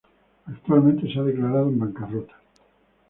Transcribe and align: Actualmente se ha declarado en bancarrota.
Actualmente 0.47 1.13
se 1.13 1.19
ha 1.19 1.21
declarado 1.21 1.67
en 1.69 1.77
bancarrota. 1.77 2.33